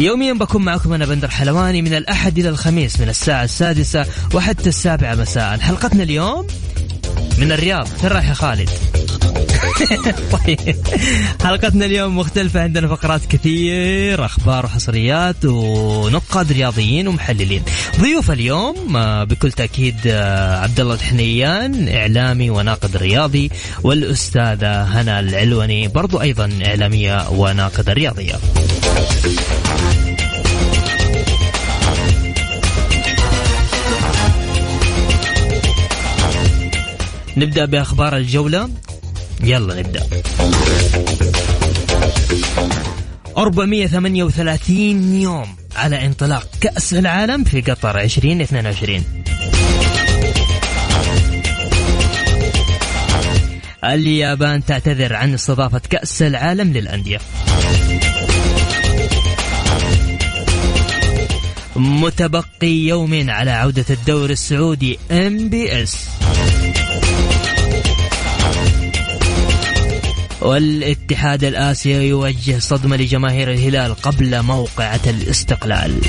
[0.00, 5.14] يوميا بكون معكم أنا بندر حلواني من الأحد إلى الخميس من الساعة السادسة وحتى السابعة
[5.14, 5.58] مساء.
[5.58, 6.46] حلقتنا اليوم
[7.42, 7.86] من الرياض.
[7.86, 8.70] فين رايح يا خالد؟
[10.44, 10.76] طيب.
[11.42, 12.60] حلقتنا اليوم مختلفة.
[12.60, 17.62] عندنا فقرات كثير أخبار وحصريات ونقاد رياضيين ومحللين.
[18.00, 23.50] ضيوف اليوم آه، بكل تأكيد آه، عبد الله الحنيان إعلامي وناقد رياضي
[23.82, 28.34] والأستاذة هنا العلوني برضو أيضا إعلامية وناقدة رياضية.
[37.36, 38.68] نبدأ بأخبار الجولة.
[39.40, 40.06] يلا نبدأ.
[43.36, 49.04] 438 يوم على انطلاق كأس العالم في قطر 2022
[53.84, 57.20] اليابان تعتذر عن استضافة كأس العالم للأندية.
[61.76, 66.11] متبقي يومين على عودة الدوري السعودي MBS
[70.42, 76.00] والاتحاد الآسيوي يوجه صدمة لجماهير الهلال قبل موقعة الاستقلال.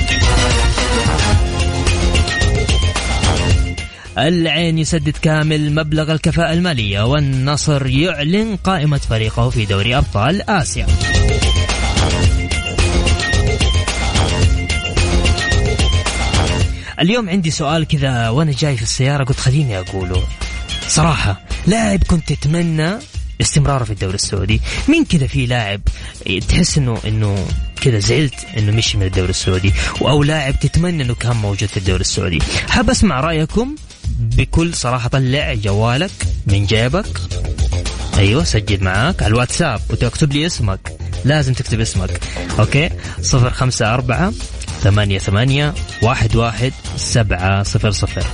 [4.18, 10.86] العين يسدد كامل مبلغ الكفاءة المالية والنصر يعلن قائمة فريقه في دوري أبطال آسيا.
[17.00, 20.22] اليوم عندي سؤال كذا وأنا جاي في السيارة قلت خليني أقوله.
[20.88, 22.90] صراحة لاعب كنت تتمنى
[23.40, 24.60] استمراره في الدوري السعودي.
[24.88, 25.80] مين كذا في لاعب
[26.48, 27.46] تحس انه إنه
[27.80, 29.72] كذا زعلت إنه مشي من الدوري السعودي؟
[30.02, 32.38] أو لاعب تتمنى إنه كان موجود في الدوري السعودي.
[32.68, 33.74] حاب أسمع رأيكم
[34.18, 35.08] بكل صراحة.
[35.08, 36.10] طلع جوالك
[36.46, 37.20] من جيبك.
[38.18, 39.80] أيوه سجل معاك على الواتساب.
[39.90, 40.80] وتكتب لي اسمك.
[41.24, 42.20] لازم تكتب اسمك.
[42.58, 42.90] أوكي؟
[43.22, 44.32] صفر خمسة أربعة
[44.82, 48.24] ثمانية ثمانية واحد واحد سبعة صفر صفر.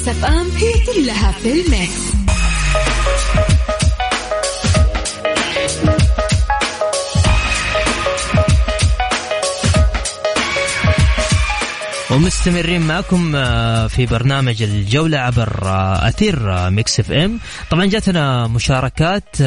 [0.00, 2.10] Mix FM هي كلها في ال Mix.
[12.10, 17.38] ومستمرين معكم آه، في برنامج الجولة عبر آه، أثير آه، Mix FM.
[17.70, 19.42] طبعا جاتنا مشاركات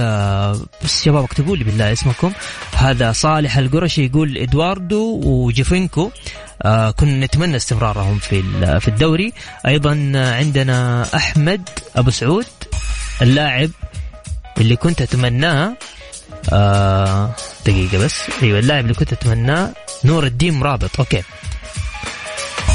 [0.83, 2.31] بس شباب اكتبوا لي بالله اسمكم.
[2.75, 6.11] هذا صالح القرشي يقول إدواردو وجيفينكو.
[6.63, 8.43] كنا نتمنى استمرارهم في
[8.79, 9.33] في الدوري.
[9.67, 12.45] أيضا عندنا أحمد أبو سعود
[13.21, 13.69] اللاعب
[14.57, 15.73] اللي كنت أتمناه
[17.65, 18.21] دقيقة بس.
[18.43, 19.73] أيوه اللاعب اللي كنت أتمناه
[20.05, 20.99] نور الدين مرابط.
[20.99, 21.23] okay.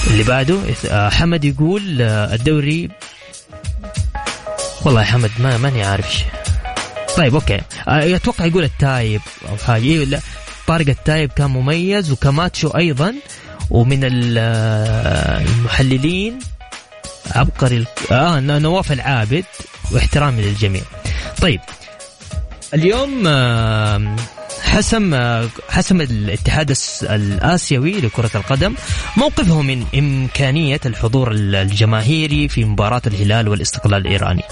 [0.06, 0.59] اللي بعده
[0.91, 2.91] آه، حمد يقول آه، الدوري.
[4.84, 6.25] والله يا حمد ما ماني عارف
[7.16, 7.60] طيب okay.
[7.88, 9.82] آه، أتوقع يقول التايب أو حاجة.
[9.82, 10.21] أيوه لا.
[10.66, 13.15] طارق التايب كان مميز وكماتشو أيضا.
[13.70, 14.00] ومن
[15.42, 16.38] المحللين
[17.30, 19.44] عبقري آه نواف العابد
[19.92, 20.82] واحترامي للجميع
[21.40, 21.60] طيب
[22.74, 23.28] اليوم
[24.62, 25.15] حسم
[25.68, 28.74] حسم الاتحاد الآسيوي لكرة القدم
[29.16, 34.42] موقفه من إمكانية الحضور الجماهيري في مباراة الهلال والاستقلال الإيراني.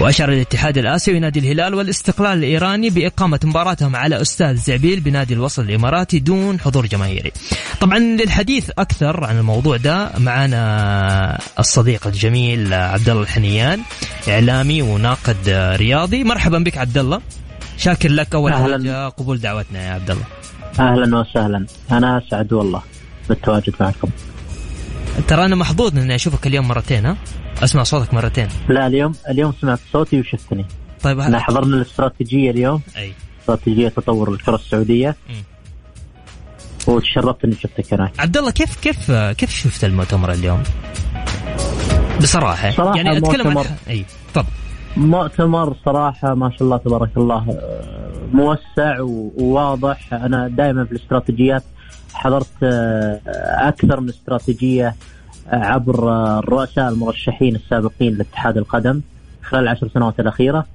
[0.00, 6.18] وأشار الاتحاد الآسيوي نادي الهلال والاستقلال الإيراني بإقامة مباراتهم على أستاذ زعبيل بنادي الوصل الإماراتي
[6.18, 7.32] دون حضور جماهيري.
[7.80, 13.80] طبعا للحديث أكثر عن الموضوع ده معنا الصديق الجميل عبد الله الحنيان
[14.28, 15.36] إعلامي وناقد
[15.76, 16.24] رياضي.
[16.24, 17.20] مرحبا بك عبد الله.
[17.76, 20.24] شاكر لك أول حاجة قبول دعوتنا يا عبد الله.
[20.80, 21.66] أهلا وسهلا.
[21.90, 22.82] أنا أسعد والله
[23.28, 24.08] بالتواجد معكم.
[25.28, 27.16] ترى أنا محظوظ إني أشوفك اليوم مرتين ها؟
[27.62, 28.48] أسمع صوتك مرتين.
[28.68, 30.66] لا اليوم اليوم سمعت صوتي وشفتني.
[31.02, 32.80] طيب إحنا حضرنا الاستراتيجية اليوم.
[32.96, 33.12] أي.
[33.40, 35.16] استراتيجية تطور الكرة السعودية.
[35.28, 35.34] مم.
[36.86, 38.20] وتشرفت إني شفتك هناك.
[38.20, 40.62] عبد الله كيف كيف كيف شفت المؤتمر اليوم؟
[42.20, 42.70] بصراحة.
[42.70, 44.04] صراحة يعني أتكلم عن أي
[44.34, 44.46] تفضل.
[44.96, 50.14] مؤتمر صراحة ما شاء الله تبارك الله آه، موسع وواضح.
[50.14, 51.62] أنا دائما في الاستراتيجيات
[52.14, 53.20] حضرت آه،
[53.68, 54.94] أكثر من استراتيجية.
[55.46, 56.08] عبر
[56.38, 59.00] الرؤساء المرشحين السابقين لاتحاد القدم
[59.42, 60.66] خلال العشر سنوات الأخيرة.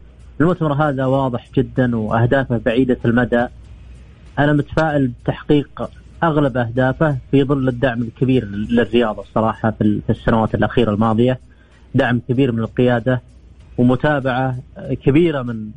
[0.42, 3.46] المؤتمر هذا واضح جدا وأهدافه بعيدة المدى.
[4.40, 5.90] أنا متفائل بتحقيق
[6.24, 11.40] أغلب أهدافه في ظل الدعم الكبير للرياضة الصراحة في ال- في السنوات الأخيرة الماضية.
[11.96, 13.22] دعم كبير من القيادة
[13.78, 14.56] ومتابعة
[15.06, 15.70] كبيرة من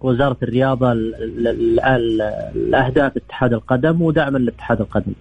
[0.00, 5.12] وزارة الرياضة الأهداف اتحاد القدم ودعما لاتحاد القدم.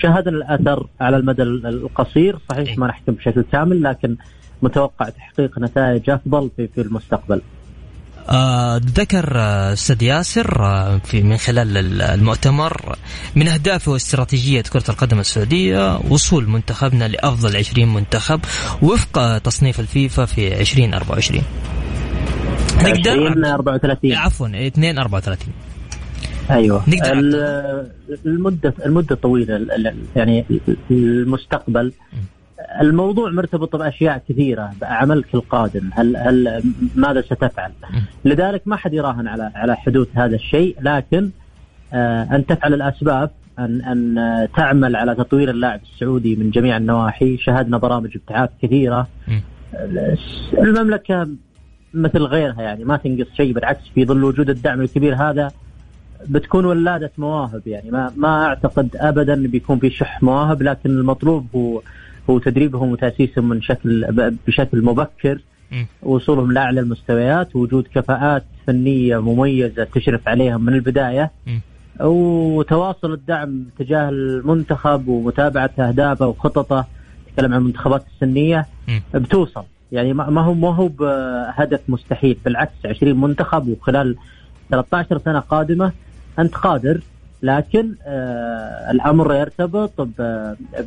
[0.00, 2.38] شاهدنا الأثر على المدى ال- القصير.
[2.50, 4.16] صحيح ما نحكم بشكل كامل لكن
[4.62, 7.42] متوقع تحقيق نتائج أفضل في, في المستقبل.
[8.28, 12.96] آه ذكر آه، أستاذ ياسر آه، في من خلال ال- المؤتمر
[13.36, 18.40] من أهدافه واستراتيجية كرة القدم السعودية وصول منتخبنا لأفضل 20 منتخب
[18.82, 21.42] وفق تصنيف الفيفا في 2024
[22.76, 25.38] نقدر؟ 20 34 عفوا 2 34
[26.50, 26.82] أيوه.
[26.88, 27.86] نقدر ال-
[28.26, 29.66] المدة المدة طويلة
[30.16, 30.44] يعني
[30.90, 31.92] المستقبل.
[32.80, 35.90] الموضوع مرتبط بأشياء كثيرة بعملك القادم.
[35.92, 36.62] هل هل
[36.96, 37.72] ماذا ستفعل؟
[38.24, 41.30] لذلك ما حد يراهن على على حدوث هذا الشيء لكن
[41.92, 47.36] آه، أن تفعل الأسباب أن أن تعمل على تطوير اللاعب السعودي من جميع النواحي.
[47.38, 49.06] شاهدنا برامج ابتعاث كثيرة.
[49.28, 49.40] مم.
[50.58, 51.28] المملكة
[51.94, 55.50] مثل غيرها يعني ما تنقص شيء بالعكس في ظل وجود الدعم الكبير هذا
[56.28, 61.82] بتكون ولادة مواهب يعني ما ما أعتقد ابدا بيكون في شح مواهب لكن المطلوب هو
[62.30, 64.06] هو تدريبهم وتأسيسهم من شكل
[64.46, 65.38] بشكل مبكر.
[66.02, 71.30] وصولهم لأعلى المستويات وجود كفاءات فنية مميزة تشرف عليهم من البداية.
[72.00, 76.86] وتواصل الدعم تجاه المنتخب ومتابعة أهدافه وخططه
[77.36, 78.66] تكلم عن المنتخبات السنية.
[79.14, 84.16] بتوصل يعني ما ما هو ما هو بهدف مستحيل بالعكس 20 منتخب وخلال
[84.70, 85.92] 13 سنة قادمة
[86.38, 87.00] أنت قادر
[87.42, 90.08] لكن آه الأمر يرتبط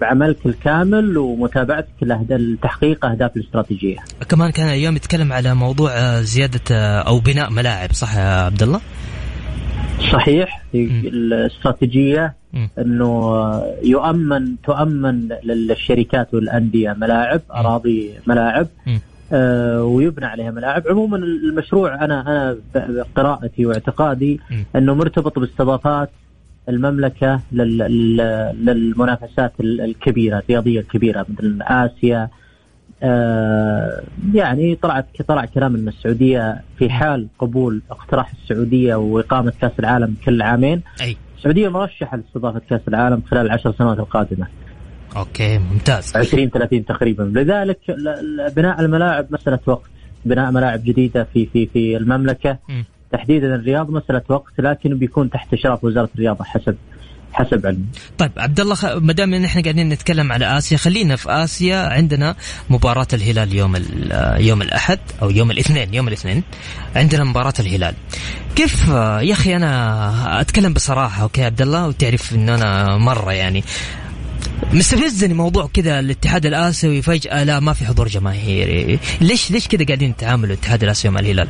[0.01, 3.97] بعملك الكامل ومتابعتك لتحقيق أهداف الاستراتيجية.
[4.29, 8.63] كمان كان اليوم يتكلم على موضوع آه، زيادة آه، أو بناء ملاعب صح يا عبد
[8.63, 8.81] الله؟
[10.11, 10.63] صحيح.
[10.73, 12.35] الاستراتيجية.
[12.79, 18.67] إنه يؤمن تؤمن للشركات والأندية ملاعب أراضي ملاعب
[19.81, 20.83] ويبنى عليها ملاعب.
[20.87, 24.39] عموما المشروع أنا أنا بقراءتي واعتقادي.
[24.75, 26.09] أنه مرتبط باستضافات
[26.69, 32.29] المملكة لل- لل- للمنافسات ال- الكبيرة الرياضية الكبيرة مثل آسيا.
[33.03, 34.01] آه
[34.33, 40.41] يعني طلعت طلع كلام إن السعودية في حال قبول اقتراح السعودية وإقامة كأس العالم كل
[40.41, 40.81] عامين.
[41.01, 41.17] أي.
[41.37, 44.47] السعودية مرشحة لاستضافة كأس العالم خلال العشر سنوات القادمة.
[45.15, 46.11] Okay ممتاز.
[46.15, 47.23] 20 30 تقريبا.
[47.23, 47.79] لذلك
[48.55, 49.89] بناء الملاعب مسألة وقت
[50.25, 52.57] بناء ملاعب جديدة في في في المملكة.
[52.69, 52.85] مم.
[53.11, 56.75] تحديدا الرياض مسألة وقت لكن بيكون تحت إشراف وزارة الرياضة حسب
[57.33, 57.85] حسب علمي.
[58.17, 58.85] طيب عبد الله خ...
[58.85, 61.77] ما دام إحنا قاعدين نتكلم على آسيا خلينا في آسيا.
[61.77, 62.35] عندنا
[62.69, 64.11] مباراة الهلال يوم ال...
[64.39, 66.43] يوم الأحد أو يوم الاثنين يوم الاثنين.
[66.95, 67.93] عندنا مباراة الهلال.
[68.55, 73.63] كيف يا أخي أنا أتكلم بصراحة okay عبد الله؟ وتعرف ان أنا مرة يعني
[74.73, 78.99] مستفزني موضوع كذا الاتحاد الآسيوي فجأة لا ما في حضور جماهيري.
[79.21, 81.47] ليش ليش كذا قاعدين يتعاملوا الاتحاد الآسيوي مع الهلال؟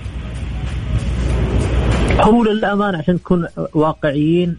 [2.19, 4.57] هو للأمانة عشان نكون واقعيين.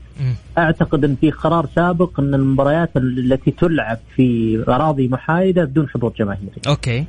[0.59, 6.51] أعتقد إن في قرار سابق إن المباريات التي تلعب في أراضي محايدة بدون حضور جماهيري.
[6.69, 7.05] أوكي.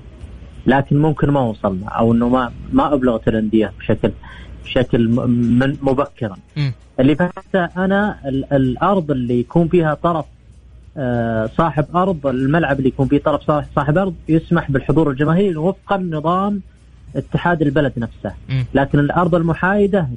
[0.66, 4.12] لكن ممكن ما وصلنا أو إنه ما ما أبلغت الأندية بشكل
[4.66, 5.10] بشكل
[5.82, 6.36] مبكرا.
[7.00, 10.26] اللي فهمته أنا ال- الأرض اللي يكون فيها طرف
[11.58, 13.42] صاحب أرض الملعب اللي يكون فيه طرف
[13.76, 16.62] صاحب- أرض يسمح بالحضور الجماهيري وفقا نظام
[17.16, 18.34] اتحاد البلد نفسه.
[18.74, 20.08] لكن الأرض المحايدة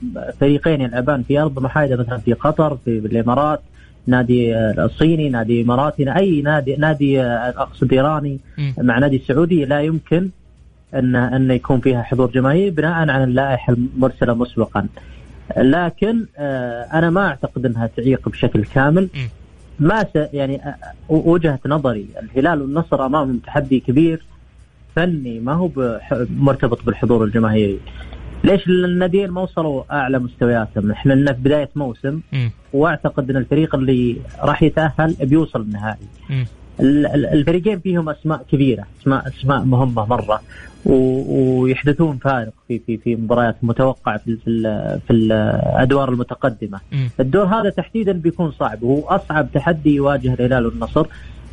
[0.40, 3.60] فريقين يلعبان في أرض محايدة مثلا في قطر في الإمارات
[4.06, 8.38] نادي آه، الصيني نادي إماراتي أي نادي نادي آه، أقصد إيراني.
[8.78, 10.28] مع نادي سعودي لا يمكن
[10.94, 14.86] ان أن يكون فيها حضور جماهيري بناء على اللائحة المرسلة مسبقا
[15.56, 19.08] لكن آه، أنا ما أعتقد إنها تعيق بشكل كامل.
[19.80, 20.60] ما س يعني
[21.08, 24.22] وجهة نظري الهلال والنصر أمامهم تحدي كبير
[24.96, 27.78] فني ما هو بح- مرتبط بالحضور الجماهيري
[28.44, 32.20] ليش الناديين ما وصلوا أعلى مستوياتهم إحنا لنا في بداية موسم.
[32.72, 36.06] وأعتقد إن الفريق اللي راح يتأهل بيوصل النهائي.
[36.80, 40.40] الفريقين فيهم أسماء كبيرة اسماء أسماء مهمة مرة
[40.84, 46.80] ويحدثون فارق في في في مباريات متوقعة في في, في الأدوار المتقدمة.
[47.20, 51.06] الدور هذا تحديدا بيكون صعب وهو أصعب تحدي يواجه الهلال والنصر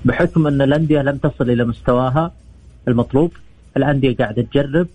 [0.06, 2.32] بحكم أن الأندية لم تصل إلى مستواها
[2.88, 3.32] المطلوب،
[3.78, 4.88] الأندية قاعدة تجرب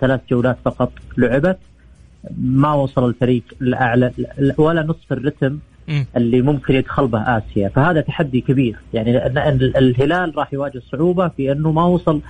[0.00, 1.58] ثلاث جولات فقط لعبت
[2.38, 4.12] ما وصل الفريق الأعلى
[4.58, 5.58] ولا نصف الرتم
[6.16, 7.68] اللي ممكن يدخل به آسيا.
[7.68, 8.76] فهذا تحدي كبير.
[8.94, 9.26] يعني
[9.78, 12.20] الهلال راح يواجه صعوبة في أنه ما وصل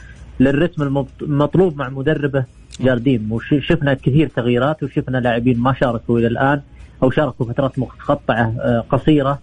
[0.41, 2.45] للرتم المطلوب مع مدربه
[2.81, 6.61] جارديم وشفنا كثير تغييرات وشفنا لاعبين ما شاركوا إلى الآن
[7.03, 9.39] أو شاركوا فترات مقطعه آه، قصيرة.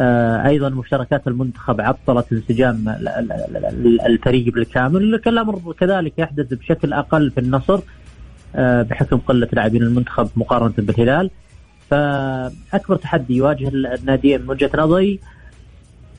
[0.00, 2.96] آه، أيضا مشاركات المنتخب عطلت انسجام
[4.06, 5.14] الفريق بالكامل.
[5.14, 7.80] الامر كذلك يحدث بشكل أقل في النصر
[8.56, 11.30] آه، بحكم قلة لاعبين المنتخب مقارنة بالهلال.
[11.90, 15.20] فأكبر تحدي يواجه الناديين من وجهة نظري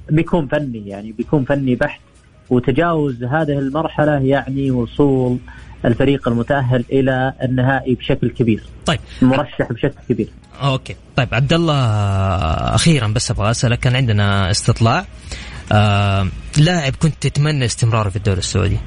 [0.09, 2.01] بيكون فني يعني بيكون فني بحت
[2.49, 5.37] وتجاوز هذه المرحلة يعني وصول
[5.85, 8.63] الفريق المتأهل إلى النهائي بشكل كبير.
[8.85, 10.27] طيب مرشح بشكل كبير.
[10.61, 11.75] أوكي، طيب عبد الله
[12.75, 15.05] أخيرا بس أبغى أسألك كان عندنا استطلاع
[15.71, 18.77] آه لاعب كنت تتمنى استمراره في الدوري السعودي.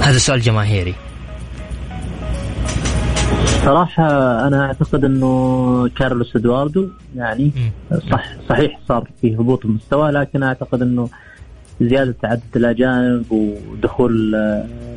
[0.00, 0.94] هذا سؤال جماهيري.
[3.64, 4.06] صراحة
[4.46, 7.52] أنا أعتقد أنه كارلوس إدواردو يعني
[8.10, 11.08] صح صحيح صار في هبوط المستوى لكن أعتقد أنه
[11.80, 14.30] زيادة عدد الأجانب ودخول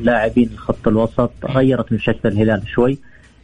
[0.00, 2.98] لاعبين الخط الوسط غيرت من شكل الهلال شوي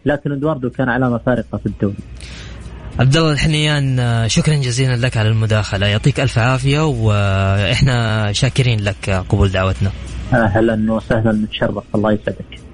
[0.07, 1.95] لكن إدواردو كان علامة فارقة في الدوري.
[2.99, 3.99] عبد الله الحنيان
[4.29, 5.87] شكرا جزيلا لك على المداخلة.
[5.87, 9.91] يعطيك ألف عافية وإحنا شاكرين لك قبول دعوتنا.
[10.33, 12.70] أهلا وسهلا نتشرف الله يسعدك.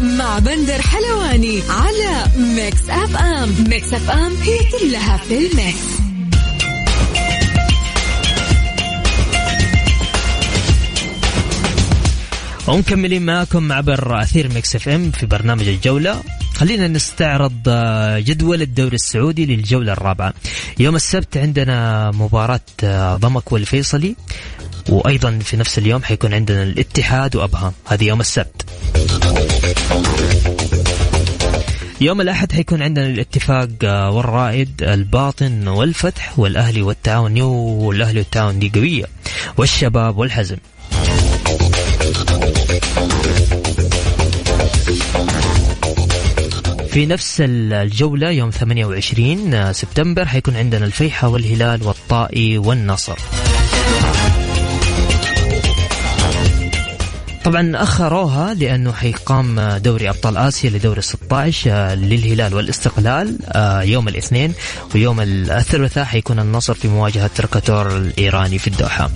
[0.00, 6.04] مع بندر حلواني على Mix FM Mix FM هي كلها في ال Mix.
[12.68, 16.22] ومكملين معكم عبر أثير Mix FM في برنامج الجولة.
[16.54, 20.34] خلينا نستعرض آه، جدول الدوري السعودي للجولة الرابعة.
[20.78, 24.16] يوم السبت عندنا مباراة آه، ضمك والفيصلي
[24.88, 27.72] وأيضا في نفس اليوم حيكون عندنا الاتحاد وأبها.
[27.86, 28.64] هذه يوم السبت.
[32.04, 38.72] يوم الأحد حيكون عندنا الاتفاق آه، والرائد الباطن والفتح والأهلي والتعاون يو والأهلي والتعاون دي
[38.74, 39.04] قوية
[39.56, 40.56] والشباب والحزم.
[46.88, 53.18] في نفس الجولة يوم 28 سبتمبر حيكون عندنا الفيحة والهلال والطائي والنصر.
[57.44, 64.52] طبعا أخروها لأنه حيقام دوري أبطال آسيا لدوري 16 آه، للهلال والاستقلال آه، يوم الاثنين
[64.94, 69.10] ويوم الثلاثاء حيكون النصر في مواجهة تركاتور الإيراني في الدوحة.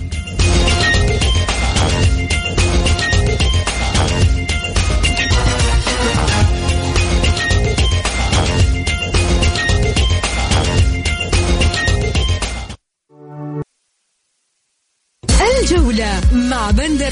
[15.61, 17.08] الجولة مع بندر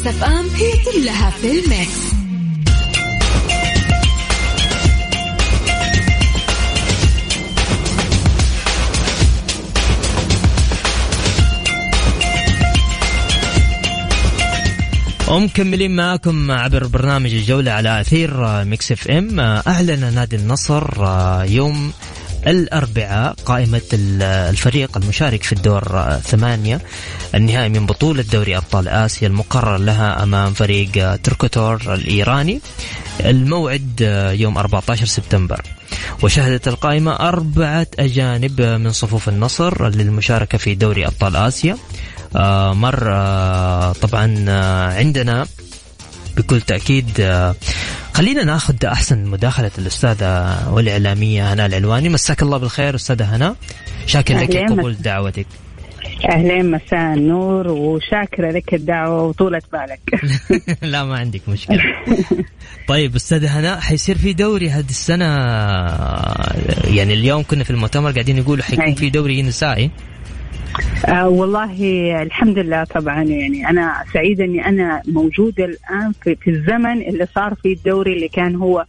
[0.00, 1.90] Mix FM هي كلها في ال Mix.
[15.28, 19.40] ومكملين معكم عبر برنامج الجولة على أثير Mix FM.
[19.40, 20.84] أعلن نادي النصر
[21.44, 21.92] يوم
[22.46, 26.80] الأربعاء قائمة الفريق المشارك في الدور ثمانية
[27.34, 32.60] النهائي من بطولة دوري أبطال آسيا المقرر لها أمام فريق تركوتور الإيراني
[33.20, 34.00] الموعد
[34.34, 35.62] يوم 14 سبتمبر.
[36.22, 41.76] وشهدت القائمة أربعة أجانب من صفوف النصر للمشاركة في دوري أبطال آسيا.
[42.36, 45.46] آه، مر آه، طبعا آه، عندنا
[46.36, 47.06] بكل تأكيد
[48.14, 53.56] خلينا ناخذ أحسن مداخلة الأستاذة والإعلامية هناء العلواني مساك الله بالخير أستاذة هناء
[54.06, 55.46] شاكر لك قبول دعوتك.
[56.32, 60.00] أهلين مساء النور وشاكرة لك الدعوة وطولة بالك.
[60.92, 61.82] لا ما عندك مشكلة.
[62.88, 65.26] طيب أستاذة هناء حيصير في دوري هذه السنة
[66.96, 69.90] يعني اليوم كنا في المؤتمر قاعدين يقولوا حيكون في دوري نسائي.
[71.08, 71.72] آه والله
[72.22, 77.54] الحمد لله طبعا يعني أنا سعيدة إني أنا موجودة الآن في, في الزمن اللي صار
[77.54, 78.84] فيه الدوري اللي كان هو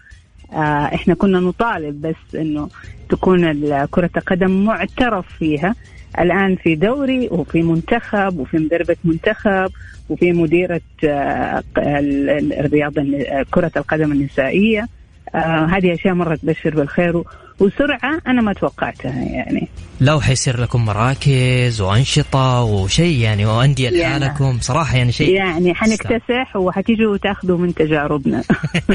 [0.54, 0.56] آه
[0.96, 2.70] إحنا كنا نطالب بس إنه
[3.10, 3.54] تكون
[3.86, 5.76] كرة القدم معترف فيها.
[6.20, 9.72] الآن في دوري وفي منتخب وفي مدربة منتخب
[10.10, 13.04] وفي مديرة آه، الرياضه
[13.52, 14.88] كرة القدم النسائية.
[15.36, 17.24] آه هذه أشياء مره تبشر بالخير
[17.62, 19.68] وسرعة أنا ما توقعتها يعني.
[20.02, 27.18] لو حيصير لكم مراكز وأنشطة وشيء يعني وأندية لحالكم صراحة يعني شيء يعني حنكتسح وحتيجوا
[27.18, 28.44] تاخذوا من تجاربنا.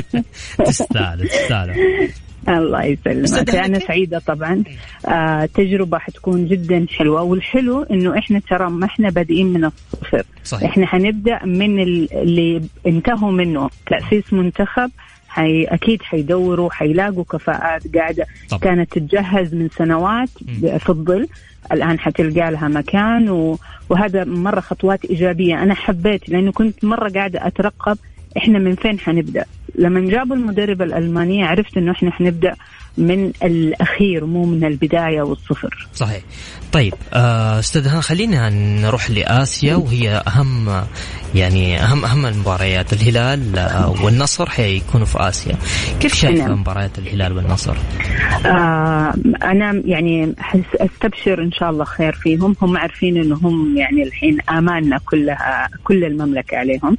[0.67, 1.75] تستاهل تستاهل.
[2.49, 3.55] الله يسلمك.
[3.55, 4.65] أنا سعيدة طبعا.
[5.07, 7.23] آه تجربة حتكون جدا حلوة.
[7.23, 10.23] والحلو إنه إحنا ترى ما إحنا بادئين من الصفر.
[10.45, 10.71] صحيح.
[10.71, 13.71] إحنا حنبدأ من اللي انتهوا منه.
[13.87, 14.91] تأسيس منتخب
[15.37, 18.61] حي أكيد حيدوروا حيلاقوا كفاءات قاعدة طبعا.
[18.61, 20.29] كانت تتجهز من سنوات
[20.79, 21.29] في الظل.
[21.73, 23.59] الآن حتلقى لها مكان و...
[23.89, 25.63] وهذا مرة خطوات إيجابية.
[25.63, 27.99] أنا حبيت لأنه كنت مرة قاعدة أترقب
[28.37, 29.45] إحنا من فين حنبدأ.
[29.75, 32.55] لما جابوا المدربة الألمانية عرفت إنه إحنا حنبدأ
[32.99, 35.89] من الأخير مو من البداية والصفر.
[35.95, 36.23] صحيح.
[36.73, 40.85] طيب آه، أستاذ هنا خلينا نروح لآسيا وهي أهم
[41.35, 45.57] يعني أهم أهم المباريات الهلال آه، والنصر حيكونوا في آسيا.
[46.01, 46.61] كيف شايف نعم.
[46.61, 47.77] مباريات الهلال والنصر؟
[48.47, 50.35] آه أنا يعني
[50.81, 56.57] أستبشر إن شاء الله خير فيهم، هم عارفين انهم يعني الحين آمالنا كلها كل المملكة
[56.57, 56.97] عليهم.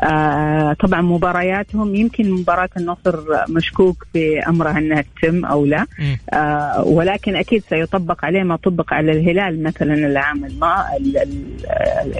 [0.00, 5.86] آه طبعا مبارياتهم يمكن مباراة النصر مشكوك في أمرها إنها تتم أو لا.
[6.32, 10.84] آه ولكن أكيد سيطبق عليه ما طبق على الهلال مثلا العام الما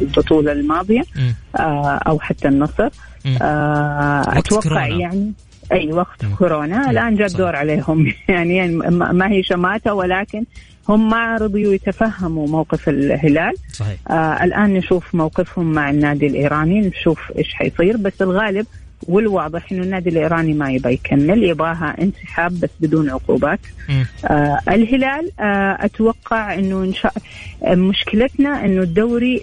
[0.03, 1.03] البطولة الماضية
[1.57, 2.89] آه أو حتى النصر.
[3.43, 5.33] آه أتوقع يعني
[5.73, 6.35] أي وقت مم.
[6.35, 6.91] كورونا.
[6.91, 8.13] الآن جاء الدور عليهم.
[8.29, 10.45] يعني ما هي شماتة ولكن
[10.89, 13.55] هم ما رضيوا يتفهموا موقف الهلال.
[13.73, 13.97] صحيح.
[14.11, 17.97] آه الآن نشوف موقفهم مع النادي الإيراني نشوف إيش حيصير.
[17.97, 18.67] بس الغالب
[19.09, 23.61] والواضح إنه النادي الإيراني ما يبغى يكمل يبغاها انسحاب بس بدون عقوبات.
[24.25, 27.13] آه الهلال آه أتوقع إنه إن شاء
[27.67, 29.43] مشكلتنا إنه الدوري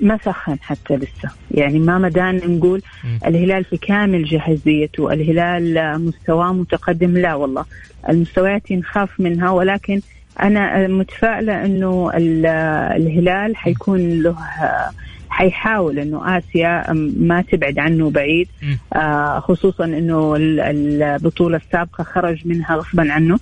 [0.00, 3.26] ما سخن حتى لسه، يعني ما مدان نقول م.
[3.26, 7.64] الهلال في كامل جاهزيته، الهلال مستواه متقدم لا والله،
[8.08, 10.00] المستويات نخاف منها ولكن
[10.42, 12.10] أنا متفائلة إنه
[12.96, 14.36] الهلال حيكون له
[15.30, 18.48] حيحاول إنه آسيا ما تبعد عنه بعيد.
[18.92, 23.38] آه خصوصا إنه البطولة السابقة خرج منها غصبا عنه.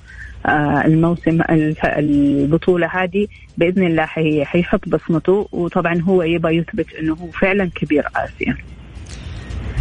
[0.46, 1.38] آه الموسم
[1.84, 3.26] البطولة هذه
[3.58, 4.06] بإذن الله
[4.44, 8.56] حيحط بصمته وطبعا هو يبغى يثبت إنه هو فعلا كبير آسيا.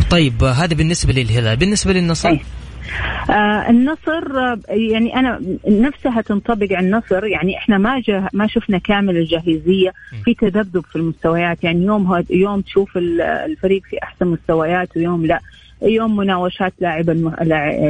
[0.10, 1.58] طيب هذا بالنسبة للهلال.
[1.58, 2.39] بالنسبة للنصر؟ أي.
[3.30, 8.78] آه النصر آه، يعني أنا نفسها تنطبق على النصر يعني إحنا ما جه ما شفنا
[8.78, 9.93] كامل الجاهزية
[10.26, 11.63] في تذبذب في المستويات.
[11.63, 15.39] يعني يوم يوم تشوف الفريق في أحسن مستويات ويوم لا.
[15.82, 17.10] يوم مناوشات لاعب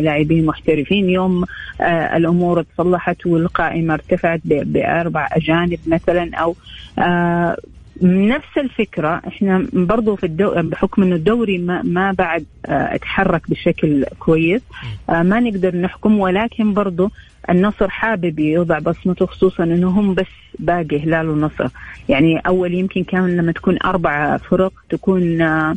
[0.01, 1.10] لاعبين محترفين.
[1.10, 1.43] يوم
[1.81, 6.55] آه الأمور تصلحت والقائمة ارتفعت بأربع أجانب مثلا أو
[6.99, 7.57] آه
[8.01, 9.21] نفس الفكرة.
[9.27, 10.53] إحنا برضو في الدو...
[10.62, 14.62] بحكم إنه الدوري ما, ما بعد آه اتحرك بشكل كويس
[15.10, 16.19] آه ما نقدر نحكم.
[16.19, 17.12] ولكن برضو
[17.49, 20.25] النصر حابب يوضع بصمته خصوصا إنه هم بس
[20.60, 21.67] باقي هلال ونصر.
[22.10, 25.75] يعني أول يمكن كان لما تكون أربع فرق تكون آه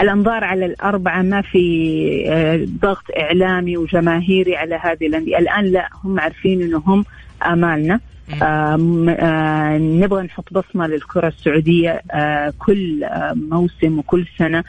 [0.00, 5.38] الأنظار على الأربعة ما في ضغط إعلامي وجماهيري على هذه الأندية.
[5.38, 7.04] الآن لا هم عارفين إنه هم
[7.46, 7.94] آمالنا.
[7.94, 8.11] آه آه
[9.78, 14.58] نبغى نحط بصمة للكرة السعودية آه كل آه موسم وكل سنة.
[14.58, 14.64] آه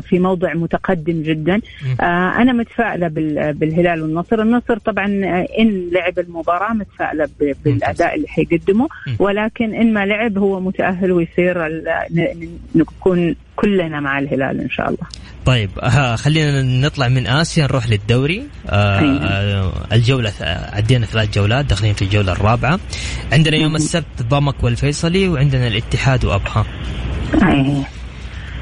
[0.00, 1.60] في موضع متقدم جدا.
[2.00, 3.08] آه أنا متفائلة
[3.52, 4.42] بالهلال والنصر.
[4.42, 7.28] النصر طبعا آه، إن لعب المباراة متفائلة
[7.64, 8.88] بالأداء اللي حيقدمه.
[9.18, 11.82] ولكن إن ما لعب هو متأهل ويصير
[12.74, 15.06] نكون كلنا مع الهلال إن شاء الله.
[15.44, 15.70] طيب
[16.16, 18.42] خلينا نطلع من آسيا نروح للدوري.
[18.68, 19.00] آه.
[19.00, 20.32] آه الجولة
[20.72, 22.80] عدينا ثلاث جولات داخلين في الجولة الرابعة.
[23.32, 26.64] عندنا يوم السبت ضمك والفيصلي وعندنا الاتحاد وأبها.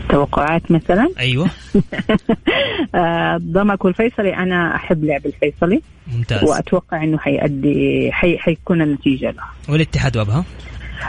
[0.09, 1.09] توقعات مثلا.
[1.19, 1.51] أيوه.
[2.95, 5.83] آه، ضمك والفيصلي أنا أحب لعب الفيصلي.
[6.13, 6.45] ممتاز.
[6.45, 9.43] وأتوقع إنه حيؤدي حي حيكون النتيجه له.
[9.69, 10.45] والاتحاد وابها؟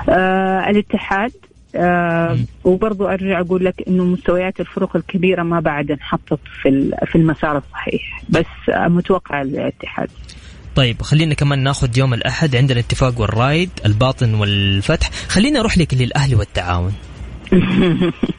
[0.09, 1.31] آه الاتحاد
[1.75, 7.57] آه وبرضو أرجع أقول لك إنه مستويات الفرق الكبيرة ما بعد انحطت في في المسار
[7.57, 8.23] الصحيح.
[8.29, 10.09] بس آه متوقع الاتحاد.
[10.75, 15.09] طيب خلينا كمان ناخذ يوم الأحد عندنا اتفاق والرايد الباطن والفتح.
[15.27, 16.93] خلينا أروح لك للأهلي والتعاون.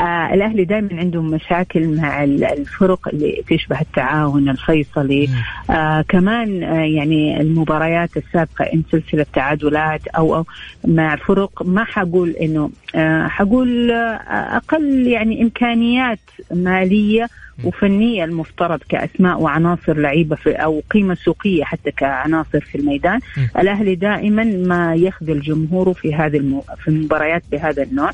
[0.00, 5.28] آه الأهلي دائما عندهم مشاكل مع الفرق اللي تشبه التعاون الفيصلي.
[5.70, 10.44] آه كمان آه يعني المباريات السابقة إن سلسلة تعادلات أو, أو
[10.86, 16.20] مع فرق ما حقول إنه آه حقول آه أقل يعني إمكانيات
[16.54, 17.28] مالية
[17.64, 23.16] وفنية المفترض كأسماء وعناصر لعيبة في أو قيمة سوقية حتى كعناصر في الميدان.
[23.36, 23.58] م.
[23.58, 26.60] الأهلي دائما ما يخذل جمهوره في هذه المو...
[26.60, 28.10] في المباريات بهذا النوع.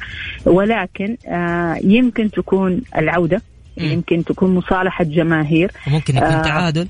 [0.46, 3.42] ولكن آه يمكن تكون العودة
[3.76, 3.82] م.
[3.84, 5.72] يمكن تكون مصالحة جماهير.
[5.86, 6.88] ممكن يكون آه تعادل.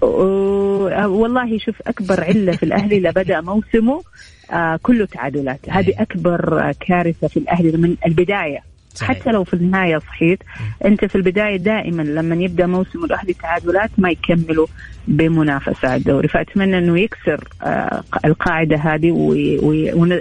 [0.00, 4.02] والله شوف أكبر علة في الأهلي لبدأ موسمه
[4.50, 5.60] آه كله تعادلات.
[5.68, 8.62] هذه أكبر كارثة في الأهلي من البداية.
[8.98, 9.18] صحيح.
[9.18, 10.38] حتى لو في النهاية صحيت
[10.84, 14.66] أنت في البداية دائما لما يبدأ موسم الأهلي تعادلات ما يكملوا
[15.08, 16.28] بمنافسة على الدوري.
[16.28, 19.10] فأتمنى أنه يكسر آه القاعدة هذه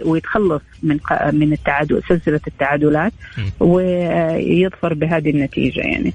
[0.05, 0.99] ويتخلص من
[1.33, 3.13] من التعادل سلسلة التعادلات
[3.59, 6.13] ويظفر بهذه النتيجة يعني.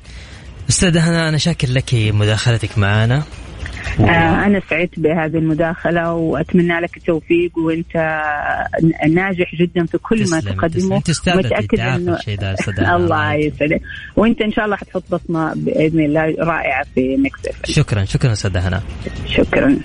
[0.69, 3.23] أستاذ هنا أنا شاكر لك مداخلتك معنا.
[4.47, 7.97] أنا سعدت بهذه المداخلة وأتمنى لك التوفيق وأنت
[9.09, 10.97] ناجح جدا في كل ما تقدمه.
[11.37, 12.19] متأكد إنه
[12.97, 13.81] الله يسعدك.
[14.17, 18.83] وأنت إن شاء الله حتحط بصمة بإذن الله رائعة في Mix شكرا شكرا أستاذ هنا.
[19.27, 19.77] شكرا.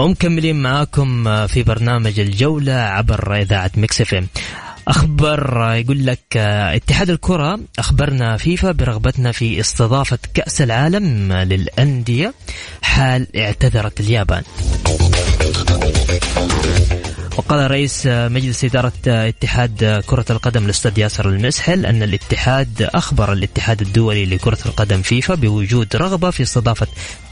[0.00, 4.26] ومكملين معاكم في برنامج الجولة عبر إذاعة Mix FM.
[4.88, 12.34] أخبر يقول لك اتحاد الكرة أخبرنا فيفا برغبتنا في استضافة كأس العالم للأندية
[12.82, 14.42] حال اعتذرت اليابان.
[17.40, 24.26] وقال رئيس مجلس إدارة اتحاد كرة القدم الأستاذ ياسر المسحل أن الاتحاد أخبر الاتحاد الدولي
[24.26, 26.86] لكرة القدم فيفا بوجود رغبة في استضافة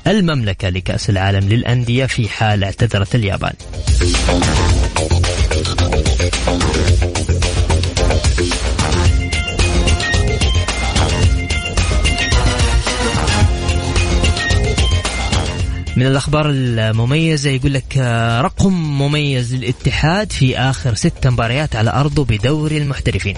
[0.06, 3.54] المملكة لكأس العالم للأندية في حال اعتذرت اليابان.
[15.98, 22.24] من الأخبار المميزة يقول لك آه، رقم مميز للاتحاد في آخر ست مباريات على أرضه
[22.24, 23.36] بدوري المحترفين.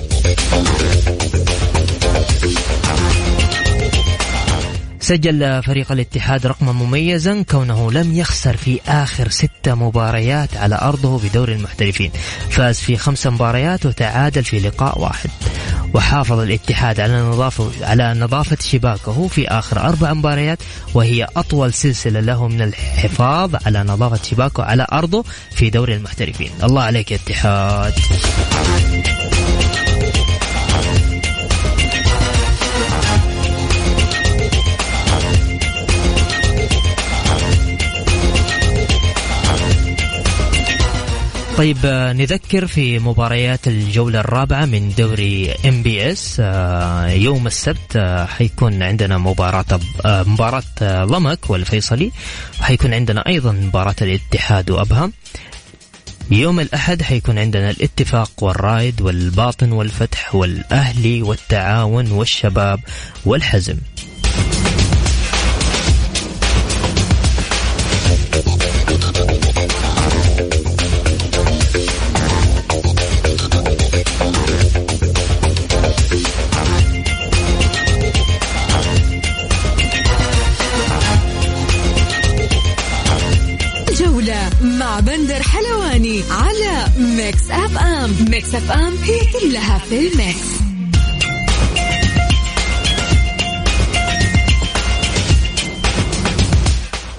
[5.01, 11.53] سجل فريق الاتحاد رقما مميزا كونه لم يخسر في آخر ستة مباريات على أرضه بدوري
[11.53, 12.11] المحترفين.
[12.51, 15.31] فاز في خمس مباريات وتعادل في لقاء واحد.
[15.95, 20.59] وحافظ الاتحاد على نظافة على نظافة شباكه في آخر أربع مباريات
[20.95, 26.51] وهي أطول سلسلة له من الحفاظ على نظافة شباكه على أرضه في دوري المحترفين.
[26.63, 27.95] الله عليك يا اتحاد.
[41.61, 46.39] طيب آه، نذكر في مباريات الجولة الرابعة من دوري MBS
[47.23, 52.13] يوم السبت آه، حيكون عندنا مباراة آه، مباراة لمك والفيصلي
[52.61, 55.11] وحيكون عندنا أيضا مباراة الاتحاد وأبها.
[56.31, 62.81] يوم الأحد حيكون عندنا الاتفاق والرايد والباطن والفتح والأهلي والتعاون والشباب
[63.25, 63.77] والحزم.
[89.41, 90.51] كلها في ال Mix.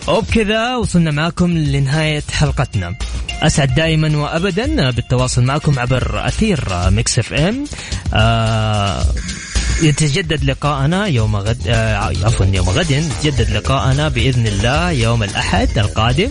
[0.08, 2.96] وبكذا وصلنا معكم لنهاية حلقتنا.
[3.42, 7.64] أسعد دائما وأبدا بالتواصل معكم عبر أثير Mix FM.
[8.14, 9.06] آه
[9.82, 16.30] يتجدد لقاءنا يوم غد آه عفوا يوم غد يتجدد لقاءنا بإذن الله يوم الأحد القادم.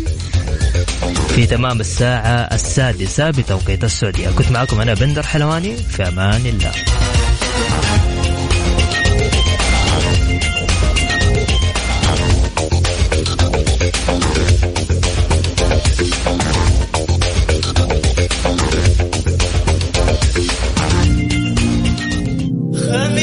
[1.28, 4.30] في تمام الساعة السادسة بتوقيت السعودية.
[4.30, 6.72] كنت معكم أنا بندر حلواني في أمان الله.